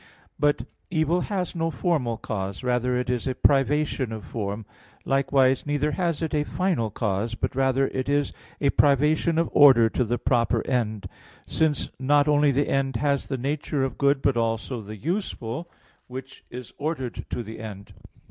[0.39, 4.65] But evil has no formal cause, rather is it a privation of form;
[5.05, 8.35] likewise, neither has it a final cause, but rather is it
[8.65, 11.07] a privation of order to the proper end;
[11.45, 15.69] since not only the end has the nature of good, but also the useful,
[16.07, 17.93] which is ordered to the end.